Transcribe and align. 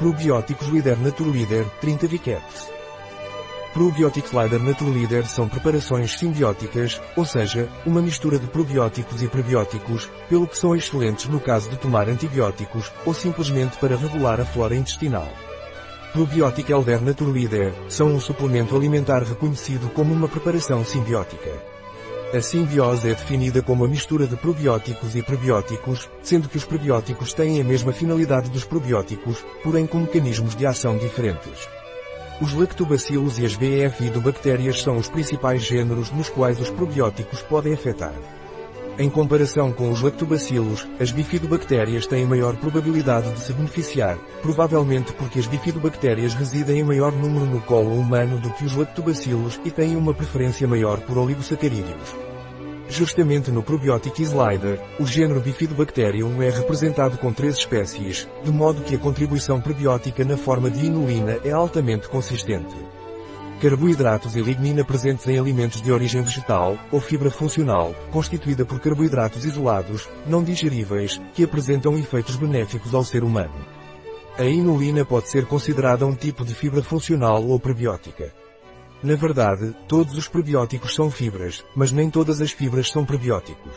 Probióticos 0.00 0.66
Líder 0.68 0.96
Naturleader 0.96 1.66
30 1.78 2.06
Vicaps. 2.06 2.72
Probiotics 3.74 4.32
Líder 4.32 4.58
Naturleader 4.58 5.26
são 5.28 5.46
preparações 5.46 6.18
simbióticas, 6.18 6.98
ou 7.14 7.26
seja, 7.26 7.68
uma 7.84 8.00
mistura 8.00 8.38
de 8.38 8.46
probióticos 8.46 9.22
e 9.22 9.28
prebióticos, 9.28 10.08
pelo 10.26 10.46
que 10.48 10.56
são 10.56 10.74
excelentes 10.74 11.26
no 11.26 11.38
caso 11.38 11.68
de 11.68 11.76
tomar 11.76 12.08
antibióticos, 12.08 12.90
ou 13.04 13.12
simplesmente 13.12 13.76
para 13.76 13.94
regular 13.94 14.40
a 14.40 14.44
flora 14.46 14.74
intestinal. 14.74 15.28
Probiotic 16.14 16.70
Elder 16.70 17.02
Naturleader 17.02 17.74
são 17.90 18.06
um 18.06 18.18
suplemento 18.18 18.74
alimentar 18.74 19.22
reconhecido 19.22 19.92
como 19.92 20.14
uma 20.14 20.28
preparação 20.28 20.82
simbiótica. 20.82 21.79
A 22.32 22.40
simbiose 22.40 23.08
é 23.08 23.14
definida 23.14 23.60
como 23.60 23.84
a 23.84 23.88
mistura 23.88 24.24
de 24.24 24.36
probióticos 24.36 25.16
e 25.16 25.22
prebióticos, 25.22 26.08
sendo 26.22 26.48
que 26.48 26.56
os 26.56 26.64
prebióticos 26.64 27.32
têm 27.32 27.60
a 27.60 27.64
mesma 27.64 27.92
finalidade 27.92 28.48
dos 28.50 28.62
probióticos, 28.62 29.44
porém 29.64 29.84
com 29.84 29.98
mecanismos 29.98 30.54
de 30.54 30.64
ação 30.64 30.96
diferentes. 30.96 31.68
Os 32.40 32.52
lactobacilos 32.52 33.40
e 33.40 33.44
as 33.44 33.56
bifidobactérias 33.56 34.80
são 34.80 34.96
os 34.96 35.08
principais 35.08 35.62
gêneros 35.62 36.12
nos 36.12 36.28
quais 36.28 36.60
os 36.60 36.70
probióticos 36.70 37.42
podem 37.42 37.74
afetar. 37.74 38.14
Em 38.98 39.08
comparação 39.08 39.72
com 39.72 39.90
os 39.90 40.02
lactobacilos, 40.02 40.86
as 41.00 41.10
bifidobactérias 41.10 42.06
têm 42.06 42.26
maior 42.26 42.56
probabilidade 42.56 43.32
de 43.32 43.40
se 43.40 43.52
beneficiar, 43.52 44.18
provavelmente 44.42 45.12
porque 45.14 45.38
as 45.38 45.46
bifidobactérias 45.46 46.34
residem 46.34 46.80
em 46.80 46.84
maior 46.84 47.12
número 47.12 47.46
no 47.46 47.60
colo 47.62 47.94
humano 47.94 48.38
do 48.38 48.50
que 48.50 48.64
os 48.64 48.74
lactobacilos 48.74 49.58
e 49.64 49.70
têm 49.70 49.96
uma 49.96 50.12
preferência 50.12 50.68
maior 50.68 51.00
por 51.00 51.16
oligosacarídeos. 51.16 52.14
Justamente 52.90 53.52
no 53.52 53.62
Probiotic 53.62 54.20
Slider, 54.20 54.80
o 54.98 55.06
gênero 55.06 55.40
Bifidobacterium 55.40 56.42
é 56.42 56.50
representado 56.50 57.16
com 57.18 57.32
três 57.32 57.56
espécies, 57.56 58.28
de 58.42 58.50
modo 58.50 58.82
que 58.82 58.96
a 58.96 58.98
contribuição 58.98 59.60
prebiótica 59.60 60.24
na 60.24 60.36
forma 60.36 60.68
de 60.68 60.86
inulina 60.86 61.38
é 61.44 61.52
altamente 61.52 62.08
consistente. 62.08 62.74
Carboidratos 63.60 64.36
e 64.36 64.40
lignina 64.40 64.82
presentes 64.82 65.28
em 65.28 65.38
alimentos 65.38 65.82
de 65.82 65.92
origem 65.92 66.22
vegetal, 66.22 66.78
ou 66.90 66.98
fibra 66.98 67.30
funcional, 67.30 67.94
constituída 68.10 68.64
por 68.64 68.80
carboidratos 68.80 69.44
isolados, 69.44 70.08
não 70.26 70.42
digeríveis, 70.42 71.20
que 71.34 71.44
apresentam 71.44 71.98
efeitos 71.98 72.36
benéficos 72.36 72.94
ao 72.94 73.04
ser 73.04 73.22
humano. 73.22 73.52
A 74.38 74.44
inulina 74.44 75.04
pode 75.04 75.28
ser 75.28 75.44
considerada 75.44 76.06
um 76.06 76.14
tipo 76.14 76.42
de 76.42 76.54
fibra 76.54 76.82
funcional 76.82 77.46
ou 77.46 77.60
prebiótica. 77.60 78.32
Na 79.02 79.14
verdade, 79.14 79.76
todos 79.86 80.16
os 80.16 80.26
prebióticos 80.26 80.94
são 80.94 81.10
fibras, 81.10 81.62
mas 81.76 81.92
nem 81.92 82.08
todas 82.08 82.40
as 82.40 82.52
fibras 82.52 82.90
são 82.90 83.04
prebióticos. 83.04 83.74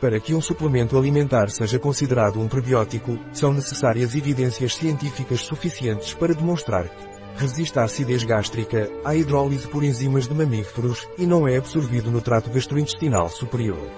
Para 0.00 0.20
que 0.20 0.32
um 0.32 0.40
suplemento 0.40 0.96
alimentar 0.96 1.50
seja 1.50 1.76
considerado 1.76 2.40
um 2.40 2.46
prebiótico, 2.46 3.18
são 3.32 3.52
necessárias 3.52 4.14
evidências 4.14 4.76
científicas 4.76 5.40
suficientes 5.40 6.14
para 6.14 6.34
demonstrar 6.34 6.88
que 6.88 7.11
resiste 7.36 7.78
à 7.78 7.84
acidez 7.84 8.24
gástrica, 8.24 8.90
à 9.04 9.14
hidrólise 9.14 9.66
por 9.68 9.82
enzimas 9.82 10.26
de 10.26 10.34
mamíferos, 10.34 11.08
e 11.18 11.26
não 11.26 11.46
é 11.46 11.56
absorvido 11.56 12.10
no 12.10 12.20
trato 12.20 12.50
gastrointestinal 12.50 13.28
superior. 13.28 13.88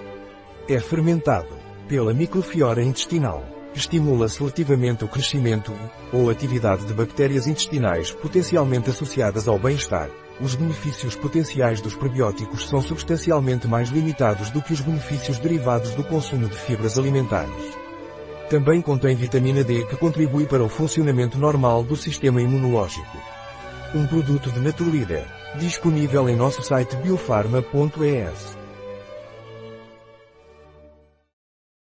É 0.67 0.79
fermentado 0.79 1.55
pela 1.87 2.13
microfiora 2.13 2.81
intestinal. 2.81 3.43
Estimula 3.73 4.29
seletivamente 4.29 5.03
o 5.03 5.07
crescimento 5.07 5.73
ou 6.11 6.29
atividade 6.29 6.85
de 6.85 6.93
bactérias 6.93 7.45
intestinais 7.45 8.11
potencialmente 8.11 8.89
associadas 8.89 9.47
ao 9.47 9.59
bem-estar. 9.59 10.09
Os 10.39 10.55
benefícios 10.55 11.15
potenciais 11.15 11.81
dos 11.81 11.95
prebióticos 11.95 12.67
são 12.67 12.81
substancialmente 12.81 13.67
mais 13.67 13.89
limitados 13.89 14.49
do 14.49 14.61
que 14.61 14.73
os 14.73 14.81
benefícios 14.81 15.39
derivados 15.39 15.91
do 15.91 16.03
consumo 16.03 16.47
de 16.47 16.55
fibras 16.55 16.97
alimentares. 16.97 17.84
Também 18.49 18.81
contém 18.81 19.15
vitamina 19.15 19.63
D 19.63 19.85
que 19.85 19.97
contribui 19.97 20.45
para 20.45 20.63
o 20.63 20.69
funcionamento 20.69 21.37
normal 21.37 21.83
do 21.83 21.95
sistema 21.95 22.41
imunológico. 22.41 23.17
Um 23.93 24.05
produto 24.05 24.51
de 24.51 24.59
Naturleader, 24.59 25.25
disponível 25.57 26.29
em 26.29 26.35
nosso 26.35 26.61
site 26.61 26.95
biofarma.es. 26.97 28.64